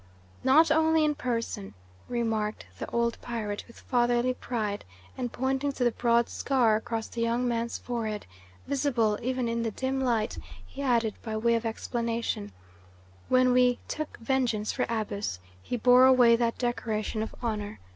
[0.43, 1.75] "Not only in person,"
[2.09, 4.83] remarked the old pirate, with fatherly pride,
[5.15, 8.25] and pointing to the broad scar across the young man's forehead,
[8.65, 12.51] visible even in the dim light, he added by way of explanation:
[13.29, 17.79] "When we took vengeance for Abus, he bore away that decoration of honour.